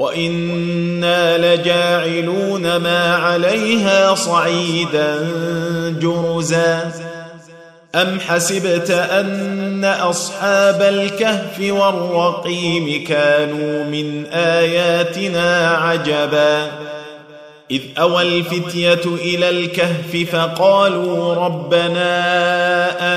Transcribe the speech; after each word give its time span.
وأنا 0.00 1.38
لجاعلون 1.38 2.76
ما 2.76 3.14
عليها 3.16 4.14
صعيدا 4.14 5.28
جرزا 6.00 6.92
ام 7.94 8.20
حسبت 8.20 8.90
ان 8.90 9.84
اصحاب 9.84 10.82
الكهف 10.82 11.60
والرقيم 11.60 13.04
كانوا 13.04 13.84
من 13.84 14.26
اياتنا 14.26 15.68
عجبا 15.68 16.70
اذ 17.70 17.82
اوى 17.98 18.22
الفتيه 18.22 19.04
إلى 19.04 19.50
الكهف 19.50 20.30
فقالوا 20.32 21.34
ربنا 21.34 22.04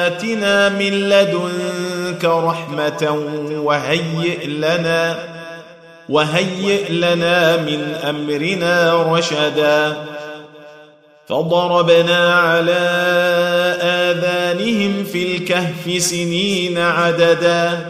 اتنا 0.08 0.70
من 0.70 1.10
لدنك 1.10 2.26
رحمه 2.26 3.18
وهيئ 3.64 4.48
لنا 4.48 5.33
وهيئ 6.10 6.92
لنا 6.92 7.58
من 7.58 7.96
أمرنا 8.10 9.04
رشدا. 9.04 10.06
فضربنا 11.28 12.34
على 12.34 12.82
آذانهم 13.82 15.04
في 15.04 15.36
الكهف 15.36 16.02
سنين 16.02 16.78
عددا. 16.78 17.88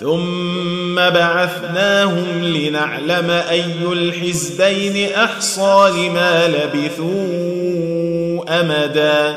ثم 0.00 0.94
بعثناهم 0.94 2.44
لنعلم 2.44 3.30
أي 3.30 3.64
الحزبين 3.92 5.12
أحصى 5.12 5.90
لما 5.96 6.48
لبثوا 6.48 7.12
أمدا. 8.60 9.36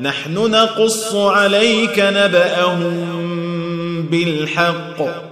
نحن 0.00 0.34
نقص 0.34 1.14
عليك 1.14 1.98
نبأهم 1.98 3.22
بالحق. 4.10 5.31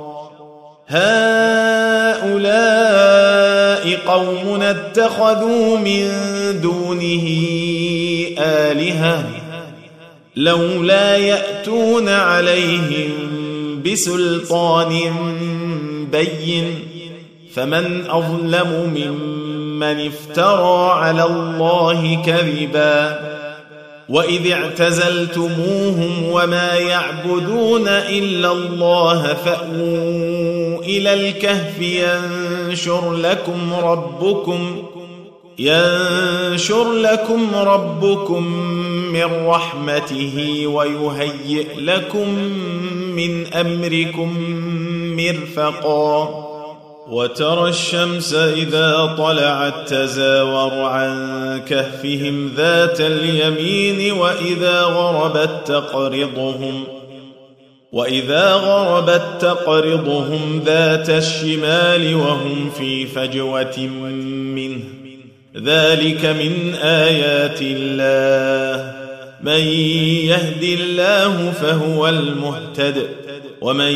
هؤلاء 0.91 2.51
قوم 4.07 4.61
اتخذوا 4.61 5.77
من 5.77 6.11
دونه 6.61 7.27
آلهة 8.39 9.23
لولا 10.35 11.17
يأتون 11.17 12.09
عليهم 12.09 13.11
بسلطان 13.85 14.99
بين 16.11 16.79
فمن 17.53 18.03
أظلم 18.09 18.93
ممن 18.95 20.07
افترى 20.07 20.91
على 20.91 21.23
الله 21.23 22.23
كذبا 22.25 23.19
وإذ 24.09 24.51
اعتزلتموهم 24.51 26.23
وما 26.31 26.73
يعبدون 26.73 27.87
إلا 27.87 28.51
الله 28.51 29.33
فأووا 29.33 30.50
إلى 30.83 31.13
الكهف 31.13 31.81
ينشر 31.81 33.13
لكم 33.13 33.73
ربكم 33.83 34.83
ينشر 35.59 36.93
لكم 36.93 37.55
ربكم 37.55 38.43
من 39.13 39.45
رحمته 39.45 40.63
ويهيئ 40.67 41.67
لكم 41.77 42.29
من 43.15 43.53
أمركم 43.53 44.37
مرفقا. 45.17 46.29
وترى 47.09 47.69
الشمس 47.69 48.33
إذا 48.33 49.15
طلعت 49.17 49.89
تزاور 49.89 50.71
عن 50.73 51.61
كهفهم 51.69 52.51
ذات 52.57 53.01
اليمين 53.01 54.11
وإذا 54.11 54.81
غربت 54.81 55.61
تقرضهم. 55.65 57.00
وإذا 57.91 58.53
غربت 58.53 59.23
تقرضهم 59.39 60.61
ذات 60.65 61.09
الشمال 61.09 62.15
وهم 62.15 62.69
في 62.77 63.05
فجوة 63.05 63.79
منه. 64.55 64.83
ذلك 65.57 66.25
من 66.25 66.73
آيات 66.83 67.61
الله. 67.61 68.93
من 69.43 69.67
يهد 70.27 70.63
الله 70.63 71.51
فهو 71.51 72.09
المهتد. 72.09 73.07
ومن 73.61 73.91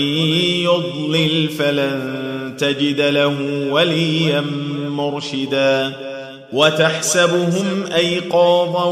يضلل 0.64 1.50
فلن 1.50 2.54
تجد 2.58 3.02
له 3.02 3.36
وليا 3.72 4.44
مرشدا. 4.88 5.94
وتحسبهم 6.54 7.84
أيقاظا 7.96 8.86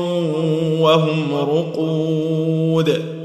وهم 0.80 1.36
رقود. 1.36 3.23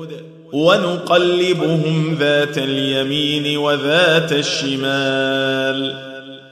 ونقلبهم 0.53 2.17
ذات 2.21 2.59
اليمين 2.59 3.59
وذات 3.59 4.33
الشمال 4.33 5.95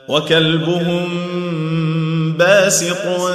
وكلبهم 0.09 1.09
باسق 2.39 3.31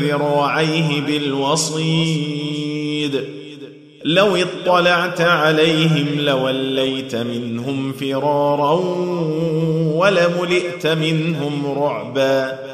ذراعيه 0.00 1.00
بالوصيد 1.00 2.44
لو 4.04 4.36
اطلعت 4.36 5.20
عليهم 5.20 6.06
لوليت 6.18 7.14
منهم 7.14 7.92
فرارا 7.92 8.72
ولملئت 9.94 10.86
منهم 10.86 11.66
رعبا 11.78 12.73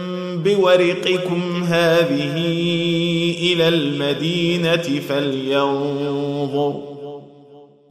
بورقكم 0.43 1.63
هذه 1.63 2.35
إلى 3.41 3.67
المدينة 3.67 5.01
فلينظر 5.09 6.91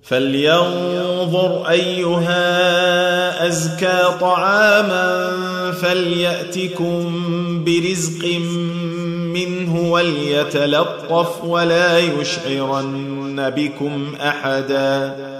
فلينظر 0.02 1.68
أيها 1.70 3.46
أزكى 3.46 4.02
طعاما 4.20 5.30
فليأتكم 5.82 7.12
برزق 7.64 8.28
منه 9.34 9.90
وليتلطف 9.90 11.44
ولا 11.44 11.98
يشعرن 11.98 13.50
بكم 13.50 14.14
أحدا 14.20 15.39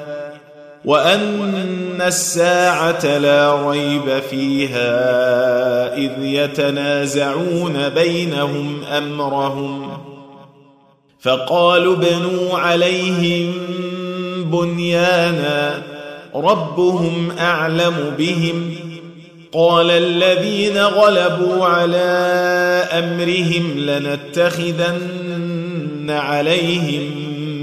وان 0.85 2.01
الساعة 2.01 3.17
لا 3.17 3.69
ريب 3.69 4.19
فيها 4.29 4.93
اذ 5.97 6.11
يتنازعون 6.19 7.89
بينهم 7.89 8.83
امرهم 8.83 9.97
فقالوا 11.19 11.95
ابنوا 11.95 12.57
عليهم 12.57 13.53
بنيانا 14.51 15.81
ربهم 16.35 17.31
اعلم 17.39 18.13
بهم 18.17 18.75
قال 19.53 19.91
الذين 19.91 20.77
غلبوا 20.77 21.65
على 21.65 21.99
امرهم 22.91 23.73
لنتخذن 23.77 25.01
عليهم 26.09 27.11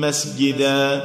مسجدا 0.00 1.05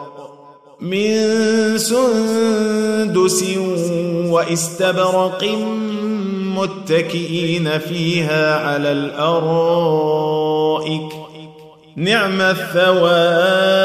من 0.81 1.77
سندس 1.77 3.43
واستبرق 4.29 5.43
متكئين 6.55 7.79
فيها 7.79 8.55
على 8.55 8.91
الأرائك. 8.91 10.21
نعم 11.95 12.41
الثواب 12.41 13.81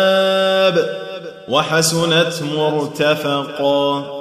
وحسنت 1.48 2.42
مرتفقا. 2.56 4.16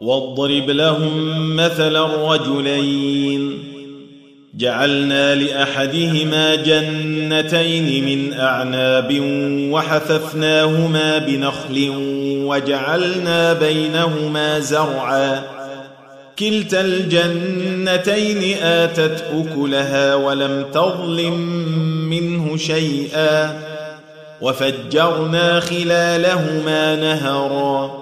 واضرب 0.00 0.70
لهم 0.70 1.56
مثل 1.56 1.96
الرجلين. 1.96 3.71
جعلنا 4.56 5.34
لأحدهما 5.34 6.54
جنتين 6.54 8.04
من 8.04 8.40
أعناب 8.40 9.20
وحففناهما 9.72 11.18
بنخل 11.18 11.92
وجعلنا 12.46 13.52
بينهما 13.52 14.60
زرعا. 14.60 15.42
كلتا 16.38 16.80
الجنتين 16.80 18.62
آتت 18.62 19.24
أكلها 19.34 20.14
ولم 20.14 20.64
تظلم 20.74 21.38
منه 22.10 22.56
شيئا. 22.56 23.58
وفجرنا 24.40 25.60
خلالهما 25.60 26.96
نهرا. 26.96 28.01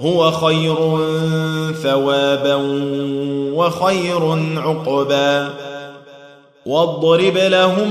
هو 0.00 0.30
خير 0.30 0.76
ثوابا 1.82 2.54
وخير 3.54 4.38
عقبا. 4.56 5.50
واضرب 6.66 7.36
لهم 7.36 7.90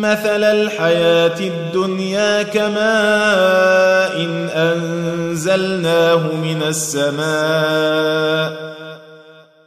مثل 0.00 0.44
الحياة 0.44 1.40
الدنيا 1.40 2.42
كماء 2.42 4.16
إن 4.16 4.48
أنزلناه 4.48 6.20
من 6.42 6.62
السماء. 6.66 8.75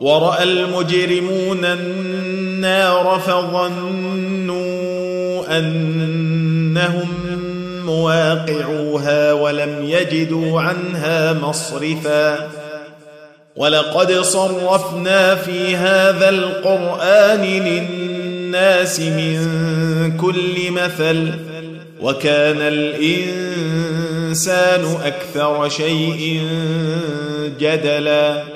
ورأى 0.00 0.42
المجرمون 0.42 1.64
النار 1.64 3.22
فظنوا 3.26 4.66
أنهم 5.58 7.08
مواقعوها 7.84 9.32
ولم 9.32 9.84
يجدوا 9.84 10.60
عنها 10.60 11.32
مصرفا. 11.32 12.48
ولقد 13.56 14.12
صرفنا 14.12 15.34
في 15.34 15.76
هذا 15.76 16.28
القرآن 16.28 17.40
للناس 17.40 19.00
من 19.00 19.48
كل 20.16 20.70
مثل 20.70 21.30
وكان 22.00 22.56
الإنسان 22.60 23.76
أكثر 25.04 25.68
شيء 25.68 26.42
جدلا. 27.60 28.55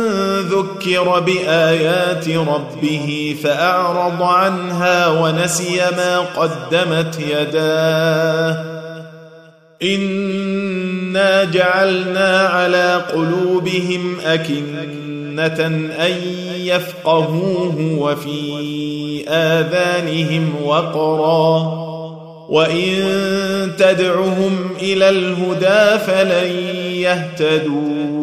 ذكر 0.51 1.19
بآيات 1.19 2.29
ربه 2.29 3.35
فأعرض 3.43 4.23
عنها 4.23 5.07
ونسي 5.07 5.81
ما 5.97 6.19
قدمت 6.19 7.19
يداه. 7.19 8.71
انا 9.83 11.43
جعلنا 11.43 12.39
على 12.39 13.01
قلوبهم 13.13 14.17
اكنه 14.25 15.65
ان 16.05 16.21
يفقهوه 16.57 17.97
وفي 17.97 19.23
اذانهم 19.29 20.53
وقرا 20.63 21.81
وان 22.49 23.71
تدعهم 23.77 24.69
إلى 24.81 25.09
الهدى 25.09 25.99
فلن 25.99 26.51
يهتدوا. 26.93 28.20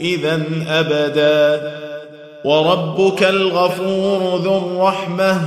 إذا 0.00 0.42
أبدا. 0.68 1.72
وربك 2.44 3.24
الغفور 3.24 4.40
ذو 4.42 4.58
الرحمة. 4.58 5.40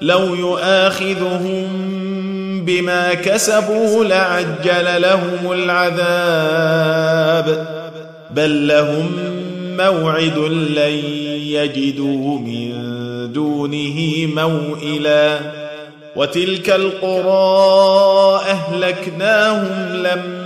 لو 0.00 0.34
يؤاخذهم 0.34 1.66
بما 2.64 3.14
كسبوا 3.14 4.04
لعجل 4.04 5.02
لهم 5.02 5.52
العذاب. 5.52 6.66
بل 8.30 8.68
لهم 8.68 9.10
موعد 9.76 10.38
لن 10.38 11.00
يجدوا 11.42 12.38
من 12.38 12.72
دونه 13.32 14.26
موئلا. 14.36 15.38
وتلك 16.16 16.70
القرى 16.70 18.40
أهلكناهم 18.50 19.96
لما 19.96 20.45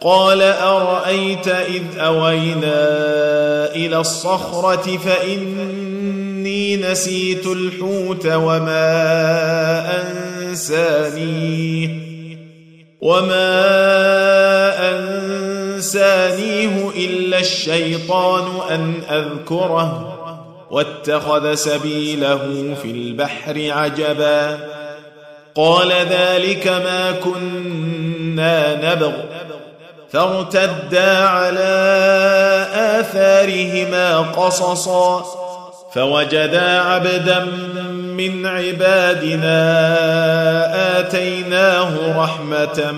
قال 0.00 0.42
أرأيت 0.42 1.48
إذ 1.48 1.82
أوينا 1.98 2.84
إلى 3.74 3.98
الصخرة 4.00 4.98
فإني 4.98 6.76
نسيت 6.76 7.46
الحوت 7.46 8.26
وما 8.26 8.82
أنسانيه 10.48 12.08
وما 13.00 13.48
أنسانيه 15.76 16.90
إلا 16.96 17.38
الشيطان 17.40 18.44
أن 18.70 18.94
أذكره 19.10 20.14
واتخذ 20.70 21.54
سبيله 21.54 22.74
في 22.82 22.90
البحر 22.90 23.70
عجبا. 23.70 24.58
قال 25.54 25.92
ذلك 25.92 26.68
ما 26.68 27.12
كنا 27.12 28.94
نبغ. 28.94 29.12
فارتدا 30.12 31.18
على 31.18 31.74
آثارهما 32.74 34.18
قصصا 34.18 35.24
فوجدا 35.94 36.80
عبدا 36.80 37.44
من 38.16 38.46
عبادنا 38.46 39.58
آتيناه 41.00 42.22
رحمة 42.24 42.92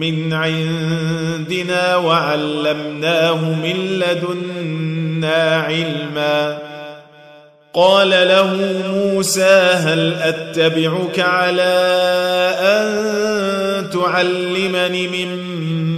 من 0.00 0.32
عندنا 0.32 1.96
وعلمناه 1.96 3.34
من 3.34 3.76
لدنا 3.98 5.56
علما. 5.66 6.58
قال 7.74 8.10
له 8.10 8.54
موسى 8.94 9.70
هل 9.72 10.14
أتبعك 10.22 11.18
على 11.18 11.74
أن 12.60 13.90
تعلمني 13.90 15.08
مما 15.08 15.97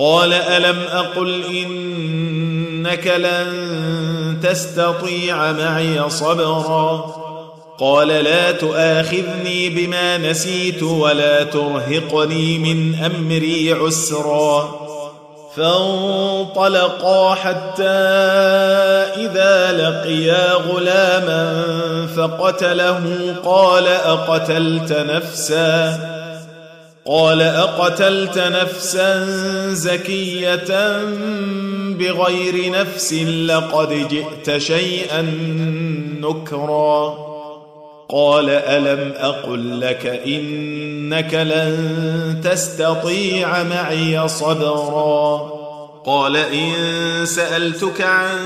قال 0.00 0.32
ألم 0.32 0.78
أقل 0.92 1.44
إنك 1.44 3.06
لن 3.06 3.46
تستطيع 4.42 5.52
معي 5.52 6.10
صبرا 6.10 7.14
قال 7.78 8.08
لا 8.08 8.52
تؤاخذني 8.52 9.68
بما 9.68 10.18
نسيت 10.18 10.82
ولا 10.82 11.44
ترهقني 11.44 12.58
من 12.58 12.94
أمري 12.94 13.72
عسرا 13.72 14.80
فانطلقا 15.56 17.34
حتى 17.34 17.98
إذا 19.16 19.72
لقيا 19.72 20.52
غلاما 20.52 21.62
فقتله 22.16 23.34
قال 23.44 23.86
أقتلت 23.86 24.92
نفسا 24.92 26.19
قال 27.06 27.42
أقتلت 27.42 28.38
نفسا 28.38 29.26
زكية 29.72 31.04
بغير 31.98 32.70
نفس 32.70 33.12
لقد 33.22 34.08
جئت 34.08 34.58
شيئا 34.58 35.22
نكرا. 36.20 37.30
قال 38.08 38.50
ألم 38.50 39.12
أقل 39.16 39.80
لك 39.80 40.06
إنك 40.06 41.34
لن 41.34 42.40
تستطيع 42.44 43.62
معي 43.62 44.28
صبرا. 44.28 45.50
قال 46.06 46.36
إن 46.36 46.72
سألتك 47.24 48.00
عن 48.00 48.38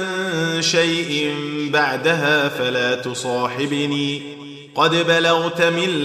شيء 0.61 1.35
بعدها 1.73 2.49
فلا 2.49 2.95
تصاحبني. 2.95 4.23
قد 4.75 4.91
بلغت 4.91 5.63
من 5.63 6.05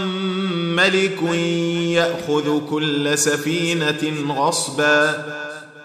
ملك 0.81 1.23
يأخذ 1.95 2.69
كل 2.69 3.17
سفينة 3.17 4.33
غصبا 4.33 5.25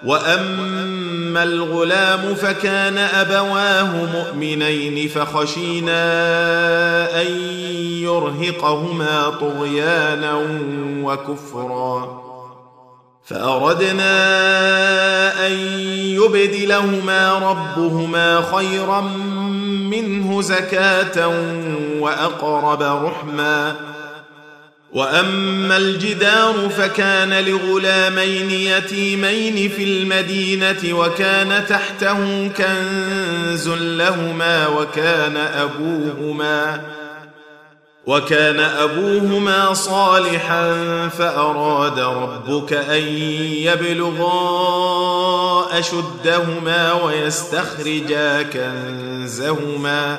وأما 0.05 1.43
الغلام 1.43 2.35
فكان 2.35 2.99
أبواه 2.99 4.05
مؤمنين 4.13 5.09
فخشينا 5.09 6.03
أن 7.23 7.27
يرهقهما 8.03 9.31
طغيانا 9.41 10.35
وكفرا. 11.03 12.23
فأردنا 13.25 14.17
أن 15.47 15.53
يبدلهما 15.91 17.39
ربهما 17.39 18.43
خيرا 18.57 19.01
منه 19.91 20.43
زكاة 20.43 21.29
وأقرب 22.01 22.83
رحما. 22.83 23.77
وأما 24.97 25.77
الجدار 25.77 26.69
فكان 26.69 27.45
لغلامين 27.45 28.51
يتيمين 28.51 29.69
في 29.69 29.85
المدينة 29.85 30.99
وكان 30.99 31.67
تحته 31.67 32.49
كنز 32.49 33.69
لهما 33.69 34.69
وكان 34.69 35.37
أبوهما 35.37 36.81
وكان 38.07 38.61
أبوهما 38.61 39.75
صالحا 39.75 40.73
فأراد 41.09 41.99
ربك 41.99 42.73
أن 42.73 43.03
يبلغا 43.53 44.29
أشدهما 45.79 46.93
ويستخرجا 46.93 48.43
كنزهما 48.43 50.19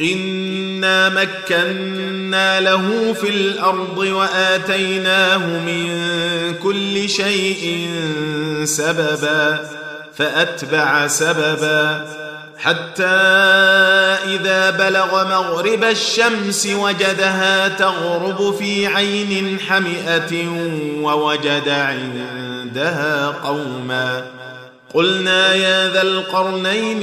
انا 0.00 1.08
مكنا 1.08 2.60
له 2.60 3.12
في 3.12 3.28
الأرض 3.28 3.98
واتيناه 3.98 5.38
من 5.38 5.88
كل 6.62 7.08
شيء 7.08 7.88
سببا 8.64 9.60
فاتبع 10.14 11.06
سببا 11.06 12.06
حتى 12.58 13.04
اذا 14.34 14.70
بلغ 14.70 15.28
مغرب 15.28 15.84
الشمس 15.84 16.66
وجدها 16.66 17.68
تغرب 17.68 18.54
في 18.58 18.86
عين 18.86 19.58
حمئه 19.68 20.48
ووجد 21.00 21.68
عندها 21.68 23.26
قوما 23.26 24.26
قلنا 24.94 25.54
يا 25.54 25.92
ذا 25.92 26.02
القرنين 26.02 27.02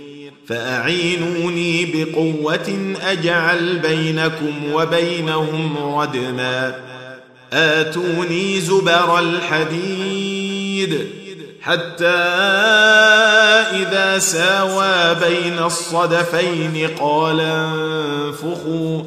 فأعينوني 0.47 1.85
بقوة 1.85 2.95
أجعل 3.03 3.79
بينكم 3.79 4.73
وبينهم 4.73 5.77
ردما. 5.99 6.75
آتوني 7.53 8.59
زبر 8.59 9.19
الحديد 9.19 11.07
حتى 11.61 12.07
إذا 13.75 14.19
ساوى 14.19 15.15
بين 15.15 15.59
الصدفين 15.59 16.89
قال 16.99 17.39
انفخوا 17.39 19.01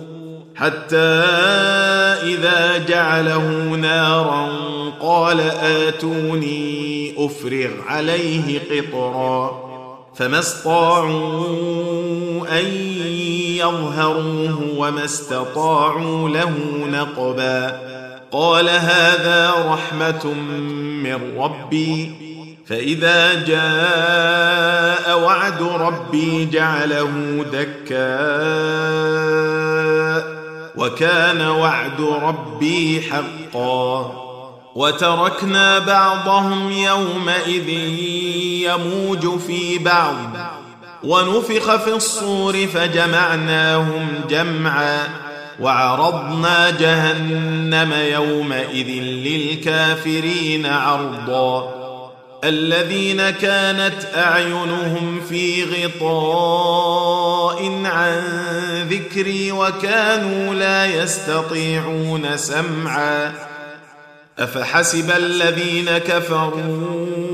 حتى 0.57 0.97
إذا 2.23 2.85
جعله 2.89 3.49
نارا 3.81 4.49
قال 5.01 5.41
آتوني 5.61 7.15
أفرغ 7.19 7.71
عليه 7.87 8.61
قطرا. 8.71 9.74
فما 10.17 10.39
استطاعوا 10.39 11.47
أن 12.61 12.67
يظهروه 13.57 14.69
وما 14.77 15.05
استطاعوا 15.05 16.29
له 16.29 16.53
نقبا. 16.87 17.81
قال 18.33 18.69
هذا 18.69 19.55
رحمة 19.69 20.27
من 21.03 21.39
ربي. 21.39 22.13
فإذا 22.67 23.45
جاء 23.45 25.21
وعد 25.21 25.63
ربي 25.63 26.45
جعله 26.47 27.45
دكا. 27.53 28.35
وكان 30.77 31.41
وعد 31.41 32.01
ربي 32.01 33.03
حقا. 33.03 34.25
وتركنا 34.75 35.79
بعضهم 35.79 36.73
يومئذ 36.73 37.69
يموج 38.65 39.39
في 39.39 39.79
بعض 39.79 40.17
ونفخ 41.05 41.77
في 41.77 41.93
الصور 41.93 42.67
فجمعناهم 42.67 44.09
جمعا 44.31 45.09
وعرضنا 45.61 46.71
جهنم 46.71 47.93
يومئذ 47.93 48.89
للكافرين 49.03 50.67
عرضا 50.67 51.85
الذين 52.45 53.31
كانت 53.31 54.05
أعينهم 54.17 55.21
في 55.29 55.65
غطاء 55.65 57.63
عن 57.85 58.23
ذكري 58.91 59.53
وكانوا 59.53 60.55
لا 60.55 60.87
يستطيعون 60.87 62.37
سمعا 62.37 63.33
أفحسب 64.39 65.11
الذين 65.11 65.99
كفروا 65.99 67.34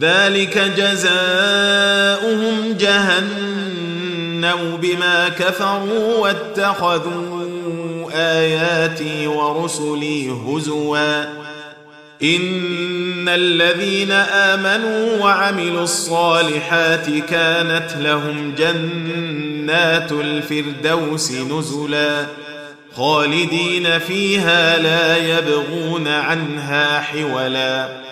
ذلك 0.00 0.58
جزاؤهم 0.76 2.76
جهنم 2.80 4.78
بما 4.82 5.28
كفروا 5.28 6.18
واتخذوا 6.18 8.10
آياتي 8.14 9.26
ورسلي 9.26 10.30
هزوا. 10.30 11.24
إن 12.22 13.28
الذين 13.28 14.10
آمنوا 14.10 15.22
وعملوا 15.22 15.82
الصالحات 15.82 17.06
كانت 17.30 17.96
لهم 18.00 18.54
جنات 18.58 20.12
الفردوس 20.12 21.32
نزلا. 21.32 22.26
خالدين 22.96 23.98
فيها 23.98 24.78
لا 24.78 25.16
يبغون 25.16 26.08
عنها 26.08 27.00
حولا. 27.00 28.11